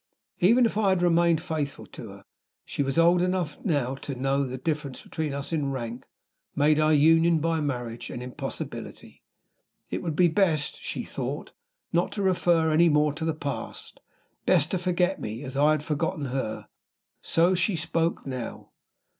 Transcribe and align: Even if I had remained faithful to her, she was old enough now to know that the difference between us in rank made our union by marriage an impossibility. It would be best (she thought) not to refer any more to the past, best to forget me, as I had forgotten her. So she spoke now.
Even 0.39 0.65
if 0.65 0.77
I 0.79 0.89
had 0.89 1.03
remained 1.03 1.43
faithful 1.43 1.85
to 1.85 2.09
her, 2.09 2.23
she 2.65 2.81
was 2.81 2.97
old 2.97 3.21
enough 3.21 3.63
now 3.63 3.93
to 3.93 4.15
know 4.15 4.41
that 4.41 4.49
the 4.49 4.57
difference 4.57 5.03
between 5.03 5.31
us 5.31 5.53
in 5.53 5.69
rank 5.71 6.07
made 6.55 6.79
our 6.79 6.91
union 6.91 7.37
by 7.37 7.61
marriage 7.61 8.09
an 8.09 8.19
impossibility. 8.19 9.21
It 9.91 10.01
would 10.01 10.15
be 10.15 10.27
best 10.27 10.81
(she 10.81 11.03
thought) 11.03 11.51
not 11.93 12.11
to 12.13 12.23
refer 12.23 12.71
any 12.71 12.89
more 12.89 13.13
to 13.13 13.23
the 13.25 13.35
past, 13.35 13.99
best 14.47 14.71
to 14.71 14.79
forget 14.79 15.21
me, 15.21 15.43
as 15.43 15.55
I 15.55 15.69
had 15.69 15.83
forgotten 15.83 16.25
her. 16.33 16.67
So 17.21 17.53
she 17.53 17.75
spoke 17.75 18.25
now. 18.25 18.71